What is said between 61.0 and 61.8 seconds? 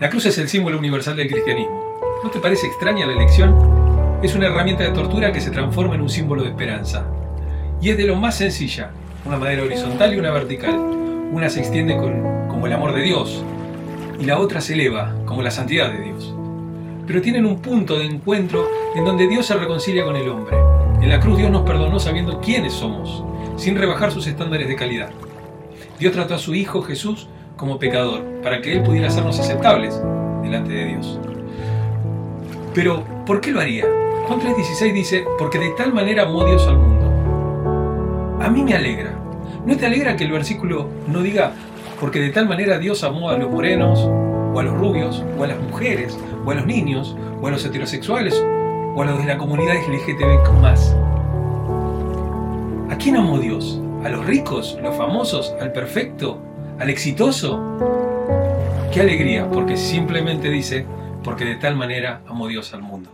porque de tal